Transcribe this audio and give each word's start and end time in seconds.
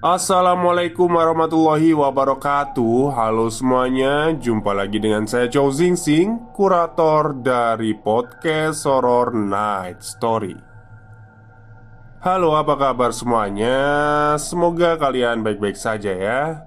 Assalamualaikum 0.00 1.12
warahmatullahi 1.12 1.92
wabarakatuh. 1.92 3.12
Halo 3.12 3.52
semuanya 3.52 4.32
Jumpa 4.32 4.72
lagi 4.72 4.96
dengan 4.96 5.28
saya 5.28 5.44
Chow 5.44 5.68
Zing 5.68 5.92
Sing 5.92 6.40
Kurator 6.56 7.36
dari 7.36 7.92
podcast 7.92 8.88
Horror 8.88 9.36
Night 9.36 10.00
Story. 10.00 10.56
Halo 12.24 12.56
apa 12.56 12.80
kabar 12.80 13.12
semuanya? 13.12 13.76
Semoga 14.40 14.96
kalian 14.96 15.44
baik-baik 15.44 15.76
saja 15.76 16.16
ya. 16.16 16.64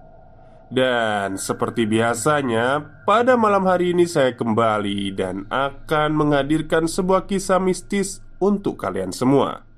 Dan 0.70 1.42
seperti 1.42 1.90
biasanya 1.90 2.86
Pada 3.02 3.34
malam 3.34 3.66
hari 3.66 3.98
ini 3.98 4.06
saya 4.06 4.38
kembali 4.38 5.10
Dan 5.14 5.50
akan 5.50 6.10
menghadirkan 6.14 6.86
sebuah 6.86 7.26
kisah 7.26 7.58
mistis 7.58 8.22
Untuk 8.38 8.78
kalian 8.82 9.10
semua 9.10 9.73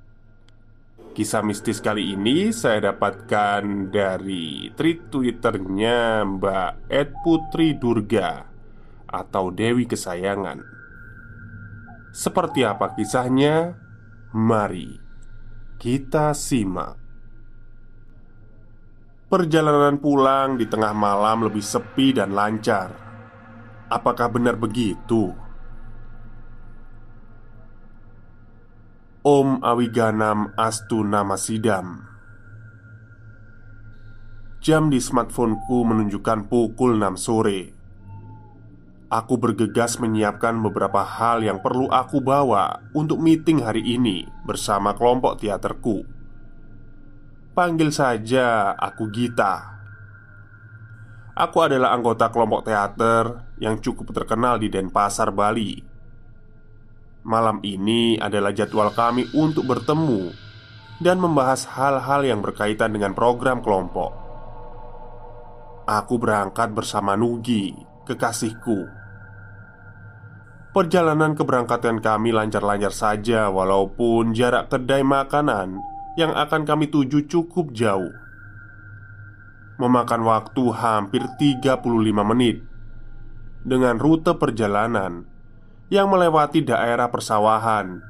Kisah 1.15 1.47
mistis 1.47 1.79
kali 1.79 2.11
ini 2.11 2.51
saya 2.51 2.91
dapatkan 2.91 3.87
dari 3.87 4.67
tweet 4.75 5.07
twitternya 5.07 6.27
Mbak 6.27 6.91
Ed 6.91 7.15
Putri 7.23 7.71
Durga 7.71 8.43
Atau 9.07 9.47
Dewi 9.47 9.87
Kesayangan 9.87 10.59
Seperti 12.11 12.67
apa 12.67 12.91
kisahnya? 12.99 13.79
Mari 14.35 14.99
kita 15.79 16.35
simak 16.35 16.99
Perjalanan 19.31 19.95
pulang 20.03 20.59
di 20.59 20.67
tengah 20.67 20.91
malam 20.91 21.47
lebih 21.47 21.63
sepi 21.63 22.11
dan 22.11 22.35
lancar 22.35 22.91
Apakah 23.87 24.27
benar 24.35 24.59
begitu? 24.59 25.44
Om 29.25 29.65
Awiganam 29.65 30.53
Astu 30.53 31.01
Nama 31.01 31.33
Sidam. 31.33 31.97
Jam 34.61 34.93
di 34.93 35.01
smartphoneku 35.01 35.81
menunjukkan 35.81 36.45
pukul 36.45 37.01
6 37.01 37.17
sore. 37.17 37.73
Aku 39.09 39.41
bergegas 39.41 39.97
menyiapkan 39.97 40.61
beberapa 40.61 41.01
hal 41.01 41.41
yang 41.41 41.57
perlu 41.57 41.89
aku 41.89 42.21
bawa 42.21 42.85
untuk 42.93 43.17
meeting 43.17 43.65
hari 43.65 43.97
ini 43.97 44.29
bersama 44.45 44.93
kelompok 44.93 45.41
teaterku. 45.41 46.05
Panggil 47.57 47.89
saja 47.89 48.77
aku 48.77 49.09
Gita. 49.09 49.73
Aku 51.33 51.65
adalah 51.65 51.97
anggota 51.97 52.29
kelompok 52.29 52.69
teater 52.69 53.41
yang 53.57 53.81
cukup 53.81 54.13
terkenal 54.13 54.61
di 54.61 54.69
Denpasar, 54.69 55.33
Bali 55.33 55.94
Malam 57.25 57.57
ini 57.65 58.21
adalah 58.21 58.53
jadwal 58.53 58.93
kami 58.93 59.25
untuk 59.33 59.65
bertemu 59.65 60.29
dan 61.01 61.17
membahas 61.17 61.65
hal-hal 61.73 62.21
yang 62.21 62.45
berkaitan 62.45 62.93
dengan 62.93 63.17
program 63.17 63.65
kelompok. 63.65 64.13
Aku 65.89 66.21
berangkat 66.21 66.69
bersama 66.77 67.17
Nugi, 67.17 67.73
kekasihku. 68.05 68.85
Perjalanan 70.69 71.33
keberangkatan 71.33 71.97
kami 71.97 72.29
lancar-lancar 72.29 72.93
saja, 72.93 73.49
walaupun 73.49 74.37
jarak 74.37 74.69
kedai 74.69 75.01
makanan 75.01 75.81
yang 76.21 76.29
akan 76.29 76.61
kami 76.61 76.93
tuju 76.93 77.25
cukup 77.25 77.73
jauh. 77.73 78.13
Memakan 79.81 80.21
waktu 80.29 80.63
hampir 80.77 81.25
35 81.41 81.81
menit 82.21 82.61
dengan 83.65 83.97
rute 83.97 84.37
perjalanan 84.37 85.34
yang 85.89 86.09
melewati 86.09 86.65
daerah 86.65 87.09
persawahan 87.13 88.01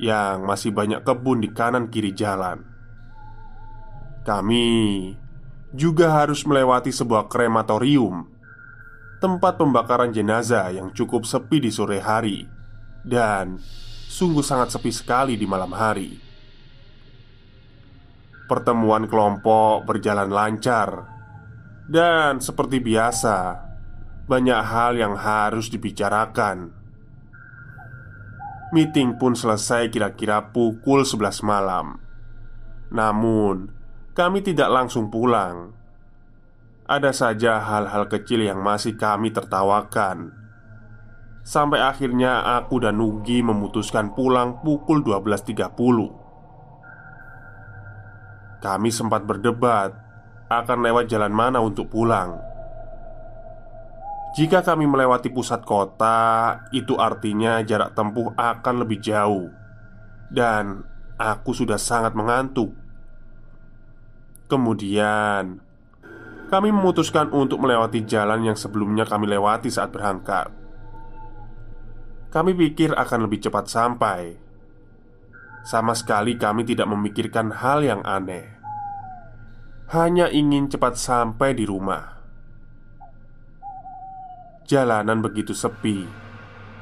yang 0.00 0.48
masih 0.48 0.72
banyak 0.72 1.04
kebun 1.04 1.44
di 1.44 1.52
kanan 1.52 1.92
kiri 1.92 2.16
jalan. 2.16 2.64
Kami 4.24 5.12
juga 5.70 6.24
harus 6.24 6.42
melewati 6.42 6.90
sebuah 6.90 7.28
krematorium, 7.30 8.26
tempat 9.20 9.60
pembakaran 9.60 10.10
jenazah 10.10 10.72
yang 10.72 10.90
cukup 10.90 11.28
sepi 11.28 11.62
di 11.62 11.70
sore 11.70 12.00
hari 12.00 12.48
dan 13.04 13.60
sungguh 14.10 14.42
sangat 14.42 14.74
sepi 14.74 14.90
sekali 14.90 15.36
di 15.36 15.46
malam 15.46 15.70
hari. 15.76 16.18
Pertemuan 18.50 19.06
kelompok 19.06 19.86
berjalan 19.86 20.26
lancar, 20.26 21.06
dan 21.86 22.42
seperti 22.42 22.82
biasa, 22.82 23.62
banyak 24.26 24.58
hal 24.58 24.98
yang 24.98 25.14
harus 25.14 25.70
dibicarakan 25.70 26.79
Meeting 28.70 29.18
pun 29.18 29.34
selesai 29.34 29.90
kira-kira 29.90 30.54
pukul 30.54 31.02
11 31.02 31.42
malam. 31.42 31.98
Namun, 32.94 33.66
kami 34.14 34.46
tidak 34.46 34.70
langsung 34.70 35.10
pulang. 35.10 35.74
Ada 36.86 37.10
saja 37.10 37.58
hal-hal 37.58 38.06
kecil 38.06 38.46
yang 38.46 38.62
masih 38.62 38.94
kami 38.94 39.34
tertawakan. 39.34 40.30
Sampai 41.42 41.82
akhirnya 41.82 42.62
aku 42.62 42.78
dan 42.78 43.02
Nugi 43.02 43.42
memutuskan 43.42 44.14
pulang 44.14 44.62
pukul 44.62 45.02
12.30 45.02 45.66
Kami 48.60 48.90
sempat 48.92 49.26
berdebat 49.26 49.90
akan 50.46 50.78
lewat 50.84 51.10
jalan 51.10 51.32
mana 51.32 51.58
untuk 51.58 51.90
pulang 51.90 52.49
jika 54.30 54.62
kami 54.62 54.86
melewati 54.86 55.26
pusat 55.26 55.66
kota, 55.66 56.62
itu 56.70 56.94
artinya 56.94 57.58
jarak 57.66 57.98
tempuh 57.98 58.30
akan 58.38 58.74
lebih 58.86 59.02
jauh, 59.02 59.50
dan 60.30 60.86
aku 61.18 61.50
sudah 61.50 61.74
sangat 61.74 62.14
mengantuk. 62.14 62.70
Kemudian, 64.46 65.58
kami 66.46 66.70
memutuskan 66.70 67.34
untuk 67.34 67.58
melewati 67.58 68.06
jalan 68.06 68.46
yang 68.46 68.54
sebelumnya 68.54 69.02
kami 69.02 69.26
lewati 69.26 69.66
saat 69.66 69.90
berangkat. 69.90 70.50
Kami 72.30 72.54
pikir 72.54 72.94
akan 72.94 73.26
lebih 73.26 73.42
cepat 73.42 73.66
sampai. 73.66 74.38
Sama 75.66 75.98
sekali, 75.98 76.38
kami 76.38 76.62
tidak 76.62 76.86
memikirkan 76.86 77.50
hal 77.50 77.82
yang 77.82 78.02
aneh, 78.06 78.46
hanya 79.90 80.30
ingin 80.30 80.70
cepat 80.70 80.94
sampai 80.94 81.50
di 81.58 81.66
rumah. 81.66 82.19
Jalanan 84.70 85.18
begitu 85.18 85.50
sepi. 85.50 86.06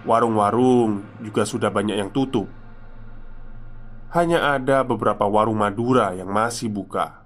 Warung-warung 0.05 1.08
juga 1.25 1.49
sudah 1.49 1.73
banyak 1.73 1.96
yang 1.96 2.12
tutup. 2.12 2.44
Hanya 4.12 4.61
ada 4.61 4.85
beberapa 4.85 5.25
warung 5.25 5.56
Madura 5.56 6.12
yang 6.12 6.29
masih 6.29 6.69
buka. 6.69 7.25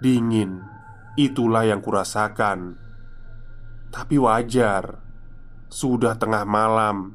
Dingin, 0.00 0.64
itulah 1.20 1.68
yang 1.68 1.84
kurasakan. 1.84 2.80
Tapi 3.92 4.16
wajar, 4.16 5.04
sudah 5.68 6.16
tengah 6.16 6.48
malam 6.48 7.12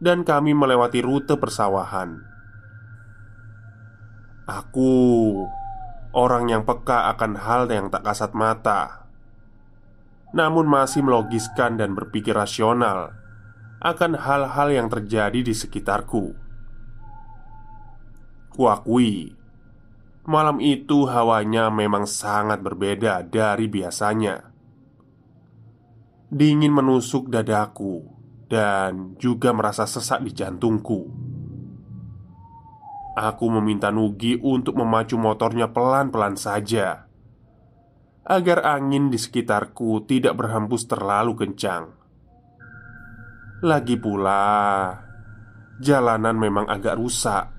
dan 0.00 0.24
kami 0.24 0.56
melewati 0.56 1.04
rute 1.04 1.36
persawahan. 1.36 2.24
Aku 4.48 5.44
orang 6.16 6.48
yang 6.48 6.64
peka 6.64 7.12
akan 7.12 7.36
hal 7.36 7.68
yang 7.68 7.92
tak 7.92 8.00
kasat 8.00 8.32
mata 8.32 9.05
namun 10.36 10.68
masih 10.68 11.00
melogiskan 11.00 11.80
dan 11.80 11.96
berpikir 11.96 12.36
rasional 12.36 13.16
akan 13.80 14.20
hal-hal 14.20 14.68
yang 14.68 14.88
terjadi 14.92 15.40
di 15.40 15.56
sekitarku. 15.56 16.36
Kuakui, 18.52 19.32
malam 20.28 20.60
itu 20.60 21.08
hawanya 21.08 21.72
memang 21.72 22.04
sangat 22.04 22.60
berbeda 22.60 23.24
dari 23.24 23.64
biasanya. 23.68 24.52
Dingin 26.28 26.72
menusuk 26.72 27.32
dadaku 27.32 28.04
dan 28.52 29.16
juga 29.16 29.56
merasa 29.56 29.88
sesak 29.88 30.20
di 30.20 30.36
jantungku. 30.36 31.00
Aku 33.16 33.48
meminta 33.48 33.88
Nugi 33.88 34.36
untuk 34.36 34.76
memacu 34.76 35.16
motornya 35.16 35.72
pelan-pelan 35.72 36.36
saja 36.36 37.05
agar 38.26 38.66
angin 38.66 39.08
di 39.08 39.18
sekitarku 39.18 40.04
tidak 40.10 40.34
berhembus 40.34 40.90
terlalu 40.90 41.38
kencang. 41.38 41.94
Lagi 43.62 43.96
pula, 43.96 44.92
jalanan 45.80 46.36
memang 46.36 46.66
agak 46.68 46.98
rusak 46.98 47.56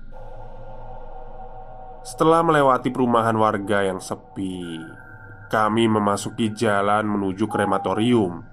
setelah 2.08 2.40
melewati 2.40 2.88
perumahan 2.88 3.36
warga 3.36 3.84
yang 3.84 4.00
sepi, 4.00 4.80
kami 5.52 5.92
memasuki 5.92 6.48
jalan 6.56 7.04
menuju 7.04 7.44
krematorium. 7.44 8.48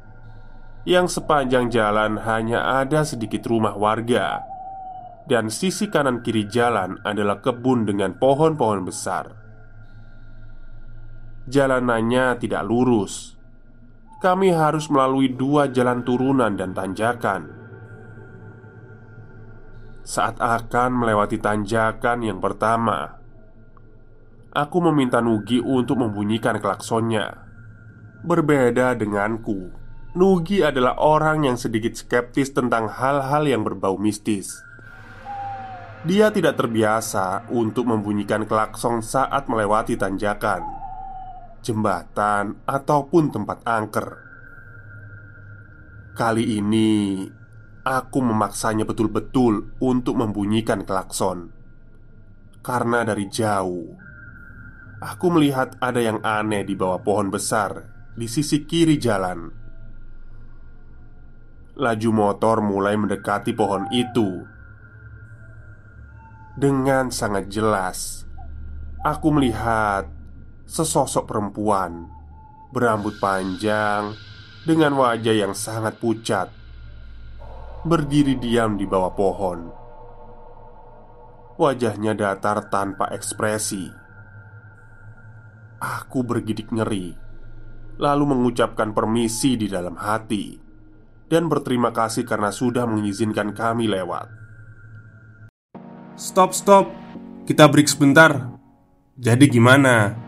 Yang 0.84 1.24
sepanjang 1.24 1.72
jalan 1.72 2.20
hanya 2.20 2.84
ada 2.84 3.08
sedikit 3.08 3.48
rumah 3.48 3.72
warga, 3.80 4.44
dan 5.32 5.48
sisi 5.48 5.88
kanan 5.88 6.20
kiri 6.20 6.52
jalan 6.52 7.00
adalah 7.08 7.40
kebun 7.40 7.88
dengan 7.88 8.20
pohon-pohon 8.20 8.84
besar. 8.84 9.44
Jalanannya 11.45 12.42
tidak 12.42 12.65
lurus. 12.65 13.38
Kami 14.18 14.50
harus 14.50 14.89
melalui 14.89 15.30
dua 15.30 15.69
jalan 15.69 16.01
turunan 16.01 16.57
dan 16.57 16.74
tanjakan. 16.74 17.53
Saat 20.01 20.42
akan 20.42 21.06
melewati 21.06 21.38
tanjakan 21.38 22.25
yang 22.25 22.42
pertama, 22.42 23.25
Aku 24.56 24.80
meminta 24.80 25.19
Nugi 25.19 25.59
untuk 25.59 26.00
membunyikan 26.00 26.63
klaksonnya. 26.63 27.44
Berbeda 28.24 28.95
denganku, 28.95 29.68
Nugi 30.15 30.63
adalah 30.63 30.95
orang 30.95 31.44
yang 31.44 31.59
sedikit 31.59 31.92
skeptis 31.92 32.56
tentang 32.56 32.88
hal-hal 32.88 33.44
yang 33.44 33.68
berbau 33.68 34.00
mistis. 34.00 34.56
Dia 36.07 36.31
tidak 36.31 36.56
terbiasa 36.56 37.51
untuk 37.51 37.92
membunyikan 37.92 38.47
klakson 38.47 39.03
saat 39.03 39.51
melewati 39.51 40.00
tanjakan, 40.00 40.63
jembatan, 41.66 42.62
ataupun 42.70 43.34
tempat 43.34 43.66
angker. 43.66 44.08
Kali 46.14 46.62
ini, 46.62 47.26
aku 47.82 48.20
memaksanya 48.22 48.86
betul-betul 48.86 49.74
untuk 49.82 50.16
membunyikan 50.22 50.86
klakson 50.86 51.52
karena 52.66 53.06
dari 53.06 53.30
jauh 53.30 54.06
Aku 55.06 55.28
melihat 55.28 55.78
ada 55.84 56.02
yang 56.02 56.24
aneh 56.24 56.66
di 56.66 56.74
bawah 56.74 57.04
pohon 57.04 57.28
besar 57.28 57.84
di 58.18 58.32
sisi 58.32 58.66
kiri 58.66 58.98
jalan. 58.98 59.52
Laju 61.78 62.10
motor 62.16 62.64
mulai 62.64 62.98
mendekati 62.98 63.54
pohon 63.54 63.86
itu. 63.92 64.42
Dengan 66.58 67.12
sangat 67.14 67.52
jelas, 67.52 68.24
aku 69.04 69.30
melihat 69.36 70.08
sesosok 70.66 71.30
perempuan 71.30 72.10
berambut 72.74 73.18
panjang 73.22 74.14
dengan 74.66 74.98
wajah 74.98 75.36
yang 75.46 75.54
sangat 75.54 75.98
pucat 76.02 76.50
berdiri 77.86 78.36
diam 78.42 78.76
di 78.76 78.90
bawah 78.90 79.14
pohon. 79.14 79.86
Wajahnya 81.56 82.12
datar 82.20 82.68
tanpa 82.68 83.16
ekspresi 83.16 83.88
Aku 85.80 86.20
bergidik 86.28 86.68
ngeri 86.68 87.16
Lalu 87.96 88.24
mengucapkan 88.28 88.92
permisi 88.92 89.56
di 89.56 89.72
dalam 89.72 89.96
hati 89.96 90.60
Dan 91.32 91.48
berterima 91.48 91.96
kasih 91.96 92.28
karena 92.28 92.52
sudah 92.52 92.84
mengizinkan 92.84 93.56
kami 93.56 93.88
lewat 93.88 94.28
Stop, 96.20 96.52
stop 96.52 96.92
Kita 97.48 97.72
break 97.72 97.88
sebentar 97.88 98.60
Jadi 99.16 99.48
gimana? 99.48 100.25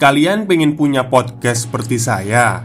Kalian 0.00 0.48
pengen 0.48 0.80
punya 0.80 1.12
podcast 1.12 1.68
seperti 1.68 2.00
saya? 2.00 2.64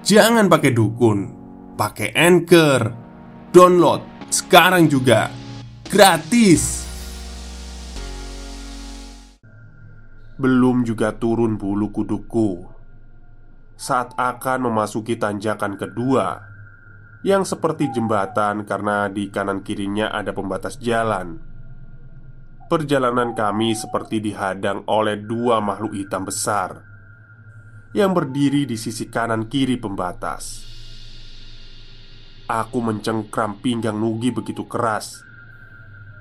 Jangan 0.00 0.48
pakai 0.48 0.72
dukun 0.72 1.28
Pakai 1.76 2.16
Anchor. 2.16 2.96
Download 3.52 4.00
sekarang 4.32 4.88
juga 4.88 5.28
Gratis. 5.84 6.88
Belum 10.40 10.80
juga 10.80 11.12
turun 11.12 11.60
bulu 11.60 11.92
kuduku. 11.92 12.64
Saat 13.76 14.16
akan 14.16 14.72
memasuki 14.72 15.20
tanjakan 15.20 15.76
kedua 15.76 16.40
Yang 17.20 17.52
seperti 17.52 17.92
jembatan 17.92 18.64
karena 18.64 19.12
di 19.12 19.28
kanan 19.28 19.60
kirinya 19.60 20.08
ada 20.08 20.32
pembatas 20.32 20.80
jalan 20.80 21.55
Perjalanan 22.66 23.30
kami 23.30 23.78
seperti 23.78 24.18
dihadang 24.18 24.82
oleh 24.90 25.22
dua 25.22 25.62
makhluk 25.62 25.94
hitam 25.94 26.26
besar 26.26 26.82
Yang 27.94 28.10
berdiri 28.10 28.62
di 28.66 28.74
sisi 28.74 29.06
kanan 29.06 29.46
kiri 29.46 29.78
pembatas 29.78 30.66
Aku 32.50 32.82
mencengkram 32.82 33.62
pinggang 33.62 33.94
Nugi 33.94 34.34
begitu 34.34 34.66
keras 34.66 35.22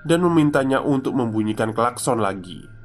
Dan 0.06 0.21
memintanya 0.21 0.86
untuk 0.86 1.18
membunyikan 1.18 1.74
klakson 1.74 2.21
lagi 2.21 2.75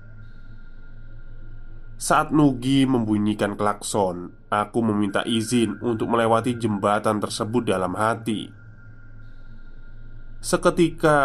saat 2.01 2.33
Nugi 2.33 2.89
membunyikan 2.89 3.61
klakson, 3.61 4.33
aku 4.49 4.81
meminta 4.81 5.21
izin 5.21 5.77
untuk 5.85 6.09
melewati 6.09 6.57
jembatan 6.57 7.21
tersebut 7.21 7.69
dalam 7.69 7.93
hati. 7.93 8.49
Seketika, 10.41 11.21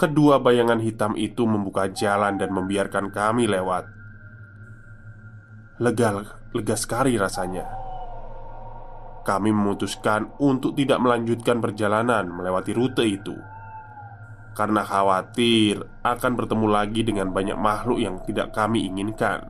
kedua 0.00 0.40
bayangan 0.40 0.80
hitam 0.80 1.12
itu 1.20 1.44
membuka 1.44 1.92
jalan 1.92 2.40
dan 2.40 2.48
membiarkan 2.56 3.12
kami 3.12 3.44
lewat. 3.44 3.84
Lega, 5.84 6.24
lega 6.56 6.76
sekali 6.80 7.20
rasanya. 7.20 7.68
Kami 9.20 9.52
memutuskan 9.52 10.32
untuk 10.40 10.72
tidak 10.72 10.96
melanjutkan 11.04 11.60
perjalanan 11.60 12.24
melewati 12.32 12.72
rute 12.72 13.04
itu 13.04 13.36
karena 14.60 14.82
khawatir 14.82 15.80
akan 16.02 16.32
bertemu 16.36 16.66
lagi 16.68 17.00
dengan 17.06 17.30
banyak 17.30 17.56
makhluk 17.56 17.96
yang 18.02 18.20
tidak 18.26 18.50
kami 18.52 18.84
inginkan. 18.84 19.48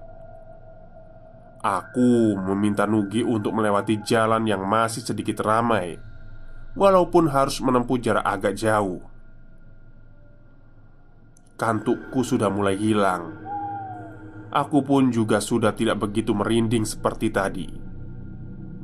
Aku 1.61 2.39
meminta 2.41 2.89
Nugi 2.89 3.21
untuk 3.21 3.53
melewati 3.53 4.01
jalan 4.01 4.49
yang 4.49 4.65
masih 4.65 5.05
sedikit 5.05 5.45
ramai, 5.45 5.99
walaupun 6.73 7.29
harus 7.29 7.61
menempuh 7.61 8.01
jarak 8.01 8.25
agak 8.25 8.57
jauh. 8.57 9.05
Kantukku 11.61 12.25
sudah 12.25 12.49
mulai 12.49 12.73
hilang. 12.81 13.37
Aku 14.49 14.81
pun 14.81 15.13
juga 15.13 15.45
sudah 15.45 15.77
tidak 15.77 16.01
begitu 16.01 16.33
merinding 16.33 16.89
seperti 16.89 17.29
tadi. 17.29 17.69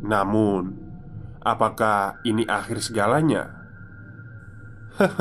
Namun, 0.05 0.77
apakah 1.41 2.21
ini 2.29 2.45
akhir 2.45 2.85
segalanya? 2.85 3.49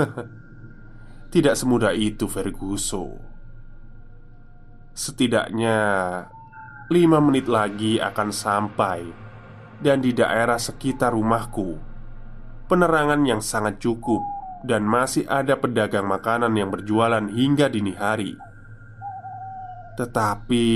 Tidak 1.35 1.55
semudah 1.55 1.91
itu 1.91 2.31
Ferguso 2.31 3.19
Setidaknya 4.95 5.75
Lima 6.87 7.19
menit 7.19 7.51
lagi 7.51 7.99
akan 7.99 8.31
sampai 8.31 9.03
Dan 9.83 9.99
di 9.99 10.15
daerah 10.15 10.55
sekitar 10.55 11.11
rumahku 11.11 11.75
Penerangan 12.71 13.27
yang 13.27 13.43
sangat 13.43 13.83
cukup 13.83 14.34
Dan 14.65 14.89
masih 14.89 15.29
ada 15.29 15.61
pedagang 15.61 16.09
makanan 16.09 16.57
yang 16.57 16.73
berjualan 16.73 17.21
hingga 17.29 17.69
dini 17.69 17.93
hari 17.93 18.33
Tetapi 20.01 20.67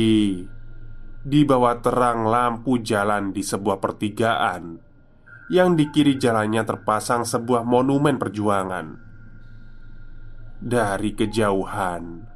Di 1.25 1.41
bawah 1.41 1.81
terang 1.81 2.29
lampu 2.29 2.77
jalan 2.79 3.33
di 3.33 3.41
sebuah 3.41 3.81
pertigaan 3.81 4.77
Yang 5.49 5.69
di 5.73 5.85
kiri 5.89 6.13
jalannya 6.21 6.61
terpasang 6.61 7.25
sebuah 7.25 7.65
monumen 7.65 8.21
perjuangan 8.21 9.09
dari 10.59 11.15
kejauhan, 11.15 12.27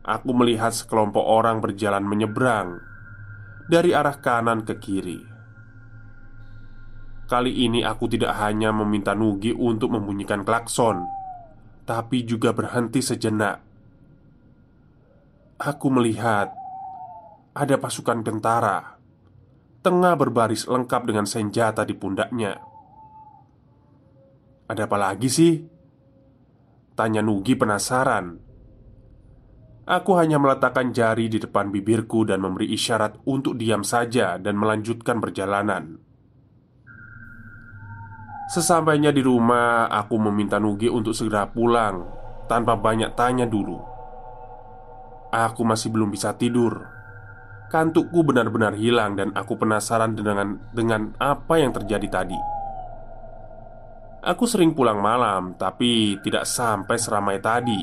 aku 0.00 0.30
melihat 0.32 0.72
sekelompok 0.72 1.20
orang 1.20 1.60
berjalan 1.60 2.00
menyeberang 2.00 2.80
dari 3.68 3.92
arah 3.92 4.16
kanan 4.24 4.64
ke 4.64 4.80
kiri. 4.80 5.20
Kali 7.28 7.68
ini 7.68 7.84
aku 7.84 8.08
tidak 8.08 8.40
hanya 8.40 8.72
meminta 8.72 9.12
Nugi 9.12 9.52
untuk 9.52 9.92
membunyikan 9.92 10.48
klakson, 10.48 11.04
tapi 11.84 12.24
juga 12.24 12.56
berhenti 12.56 13.04
sejenak. 13.04 13.60
Aku 15.60 15.92
melihat 15.92 16.48
ada 17.52 17.76
pasukan 17.76 18.24
tentara 18.24 18.96
tengah 19.84 20.16
berbaris 20.16 20.64
lengkap 20.64 21.02
dengan 21.04 21.28
senjata 21.28 21.84
di 21.84 21.92
pundaknya. 21.92 22.56
Ada 24.64 24.88
apa 24.88 24.96
lagi 24.96 25.28
sih? 25.28 25.52
Tanya 26.96 27.20
Nugi 27.20 27.52
penasaran 27.60 28.40
Aku 29.84 30.16
hanya 30.16 30.40
meletakkan 30.40 30.96
jari 30.96 31.28
di 31.28 31.40
depan 31.40 31.68
bibirku 31.68 32.24
dan 32.24 32.40
memberi 32.40 32.72
isyarat 32.72 33.24
untuk 33.28 33.56
diam 33.56 33.84
saja 33.84 34.40
dan 34.40 34.56
melanjutkan 34.56 35.20
perjalanan 35.20 36.07
Sesampainya 38.48 39.12
di 39.12 39.20
rumah, 39.20 39.92
aku 39.92 40.16
meminta 40.16 40.56
Nugi 40.56 40.88
untuk 40.88 41.12
segera 41.12 41.44
pulang 41.44 42.08
tanpa 42.48 42.80
banyak 42.80 43.12
tanya 43.12 43.44
dulu 43.44 43.76
Aku 45.28 45.68
masih 45.68 45.92
belum 45.92 46.08
bisa 46.08 46.32
tidur 46.32 46.98
Kantukku 47.68 48.24
benar-benar 48.24 48.72
hilang 48.80 49.12
dan 49.12 49.28
aku 49.36 49.60
penasaran 49.60 50.16
dengan 50.16 50.56
dengan 50.72 51.12
apa 51.20 51.60
yang 51.60 51.68
terjadi 51.68 52.08
tadi. 52.08 52.40
Aku 54.24 54.48
sering 54.48 54.72
pulang 54.72 55.04
malam, 55.04 55.52
tapi 55.60 56.16
tidak 56.24 56.48
sampai 56.48 56.96
seramai 56.96 57.36
tadi. 57.44 57.76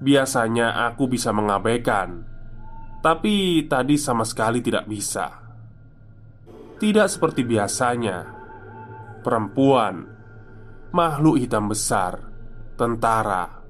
Biasanya 0.00 0.88
aku 0.88 1.12
bisa 1.12 1.28
mengabaikan, 1.28 2.24
tapi 3.04 3.68
tadi 3.68 4.00
sama 4.00 4.24
sekali 4.24 4.64
tidak 4.64 4.88
bisa. 4.88 5.28
Tidak 6.80 7.04
seperti 7.04 7.44
biasanya, 7.44 8.37
perempuan, 9.28 10.08
makhluk 10.96 11.36
hitam 11.36 11.68
besar, 11.68 12.16
tentara. 12.80 13.60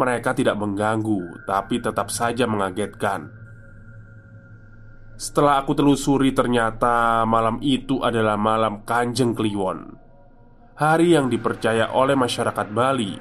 Mereka 0.00 0.32
tidak 0.32 0.56
mengganggu, 0.56 1.44
tapi 1.44 1.76
tetap 1.84 2.08
saja 2.08 2.48
mengagetkan. 2.48 3.28
Setelah 5.20 5.60
aku 5.60 5.76
telusuri, 5.76 6.32
ternyata 6.32 7.28
malam 7.28 7.60
itu 7.60 8.00
adalah 8.00 8.40
malam 8.40 8.80
Kanjeng 8.88 9.36
Kliwon 9.36 10.00
hari 10.80 11.12
yang 11.12 11.28
dipercaya 11.28 11.92
oleh 11.92 12.16
masyarakat 12.16 12.72
Bali 12.72 13.12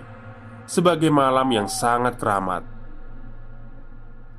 sebagai 0.64 1.12
malam 1.12 1.52
yang 1.52 1.68
sangat 1.68 2.16
keramat. 2.16 2.64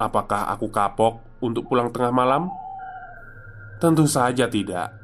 Apakah 0.01 0.49
aku 0.49 0.73
kapok 0.73 1.21
untuk 1.45 1.69
pulang 1.69 1.93
tengah 1.93 2.09
malam? 2.09 2.49
Tentu 3.77 4.09
saja 4.09 4.49
tidak. 4.49 5.00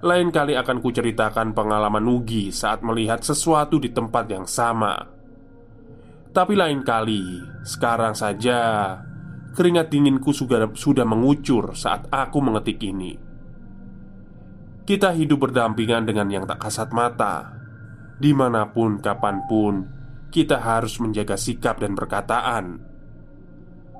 Lain 0.00 0.32
kali 0.32 0.56
akan 0.56 0.80
kuceritakan 0.80 1.52
pengalaman 1.52 2.00
Nugi 2.00 2.48
saat 2.48 2.80
melihat 2.80 3.20
sesuatu 3.20 3.76
di 3.76 3.92
tempat 3.92 4.32
yang 4.32 4.48
sama. 4.48 4.96
Tapi 6.32 6.56
lain 6.56 6.80
kali, 6.80 7.20
sekarang 7.68 8.16
saja 8.16 8.96
keringat 9.52 9.92
dinginku 9.92 10.32
sudah, 10.32 10.72
sudah 10.72 11.04
mengucur 11.04 11.76
saat 11.76 12.08
aku 12.08 12.38
mengetik 12.40 12.80
ini. 12.80 13.12
Kita 14.88 15.12
hidup 15.12 15.44
berdampingan 15.44 16.08
dengan 16.08 16.32
yang 16.32 16.48
tak 16.48 16.66
kasat 16.66 16.90
mata 16.90 17.52
Di 18.16 18.32
mana 18.34 18.66
pun, 18.74 18.98
kapan 18.98 19.46
pun 19.46 19.86
Kita 20.32 20.58
harus 20.58 20.98
menjaga 20.98 21.38
sikap 21.38 21.78
dan 21.78 21.94
perkataan 21.94 22.80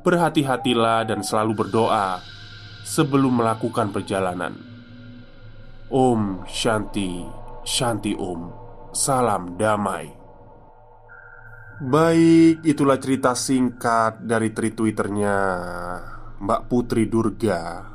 Berhati-hatilah 0.02 1.06
dan 1.06 1.22
selalu 1.22 1.62
berdoa 1.62 2.18
Sebelum 2.82 3.38
melakukan 3.38 3.94
perjalanan 3.94 4.69
Om 5.90 6.46
Shanti 6.46 7.26
Shanti 7.66 8.14
Om 8.14 8.46
Salam 8.94 9.58
damai. 9.58 10.06
Baik, 11.82 12.62
itulah 12.62 12.94
cerita 13.02 13.34
singkat 13.34 14.22
dari 14.22 14.54
tri 14.54 14.70
twitternya 14.70 15.36
Mbak 16.38 16.62
Putri 16.70 17.10
Durga 17.10 17.90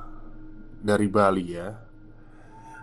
Dari 0.76 1.08
Bali 1.08 1.46
ya. 1.48 1.72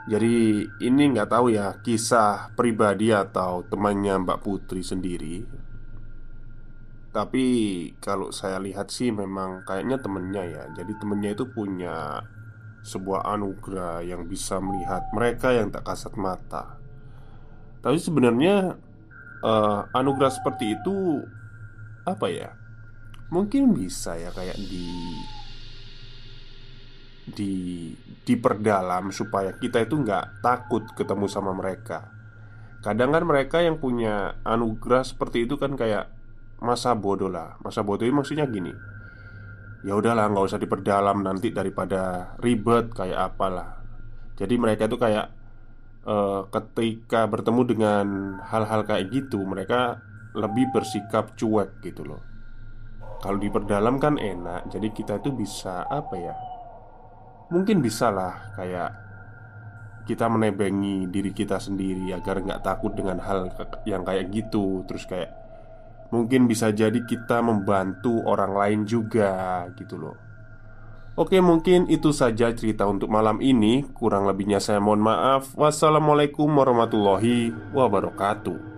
Jadi 0.09 0.65
ini 0.81 1.03
nggak 1.13 1.29
tahu 1.29 1.53
ya 1.53 1.77
kisah 1.85 2.57
pribadi 2.57 3.13
atau 3.13 3.69
temannya 3.69 4.17
Mbak 4.17 4.41
Putri 4.41 4.81
sendiri. 4.81 5.45
Tapi 7.13 7.45
kalau 8.01 8.33
saya 8.33 8.57
lihat 8.65 8.89
sih 8.89 9.13
memang 9.13 9.61
kayaknya 9.69 10.01
temennya 10.01 10.45
ya. 10.49 10.65
Jadi 10.73 10.97
temennya 10.97 11.37
itu 11.37 11.45
punya 11.53 12.25
sebuah 12.83 13.27
anugerah 13.31 14.03
yang 14.03 14.27
bisa 14.27 14.59
melihat 14.59 15.07
mereka 15.15 15.55
yang 15.55 15.71
tak 15.71 15.87
kasat 15.87 16.15
mata 16.19 16.79
Tapi 17.83 17.99
sebenarnya 17.99 18.75
uh, 19.43 19.81
anugerah 19.95 20.31
seperti 20.31 20.75
itu 20.79 21.23
apa 22.03 22.27
ya 22.27 22.51
Mungkin 23.33 23.73
bisa 23.73 24.19
ya 24.19 24.29
kayak 24.29 24.61
di 24.61 24.87
di 27.23 27.53
diperdalam 28.27 29.15
supaya 29.15 29.55
kita 29.55 29.83
itu 29.87 29.99
nggak 29.99 30.43
takut 30.43 30.85
ketemu 30.93 31.27
sama 31.31 31.55
mereka. 31.55 32.11
Kadang 32.83 33.15
kan 33.15 33.25
mereka 33.25 33.63
yang 33.63 33.79
punya 33.79 34.43
anugerah 34.43 35.07
seperti 35.07 35.47
itu 35.47 35.55
kan 35.55 35.79
kayak 35.79 36.11
masa 36.59 36.93
bodoh 36.99 37.31
lah. 37.31 37.57
Masa 37.63 37.87
bodoh 37.87 38.03
itu 38.03 38.15
maksudnya 38.15 38.47
gini. 38.47 38.75
Ya 39.83 39.99
udahlah 39.99 40.31
nggak 40.31 40.47
usah 40.47 40.63
diperdalam 40.63 41.27
nanti 41.27 41.51
daripada 41.51 42.35
ribet 42.39 42.95
kayak 42.95 43.35
apalah. 43.35 43.83
Jadi 44.39 44.55
mereka 44.55 44.87
itu 44.87 44.95
kayak 44.95 45.27
uh, 46.07 46.47
ketika 46.51 47.27
bertemu 47.27 47.63
dengan 47.67 48.07
hal-hal 48.47 48.87
kayak 48.87 49.11
gitu 49.11 49.43
mereka 49.43 49.99
lebih 50.39 50.71
bersikap 50.71 51.35
cuek 51.35 51.83
gitu 51.83 52.07
loh. 52.07 52.23
Kalau 53.23 53.39
diperdalam 53.39 54.03
kan 54.03 54.19
enak, 54.19 54.71
jadi 54.71 54.91
kita 54.91 55.23
itu 55.23 55.31
bisa 55.31 55.87
apa 55.87 56.15
ya? 56.19 56.35
Mungkin 57.55 57.79
bisa 57.83 58.11
lah 58.11 58.55
kayak 58.59 58.91
kita 60.03 60.27
menebengi 60.27 61.07
diri 61.07 61.31
kita 61.31 61.63
sendiri 61.63 62.11
agar 62.11 62.43
nggak 62.43 62.63
takut 62.67 62.91
dengan 62.95 63.23
hal 63.23 63.55
yang 63.87 64.03
kayak 64.03 64.35
gitu 64.35 64.83
Terus 64.91 65.07
kayak 65.07 65.31
mungkin 66.13 66.47
bisa 66.47 66.71
jadi 66.71 67.03
kita 67.03 67.41
membantu 67.41 68.21
orang 68.29 68.53
lain 68.53 68.81
juga 68.85 69.65
gitu 69.75 69.97
loh. 69.99 70.17
Oke 71.13 71.45
mungkin 71.45 71.93
itu 71.93 72.09
saja 72.13 72.53
cerita 72.57 72.89
untuk 72.89 73.13
malam 73.13 73.41
ini. 73.45 73.85
Kurang 73.93 74.25
lebihnya 74.25 74.61
saya 74.61 74.81
mohon 74.81 75.05
maaf. 75.05 75.53
Wassalamualaikum 75.57 76.49
warahmatullahi 76.49 77.53
wabarakatuh 77.73 78.72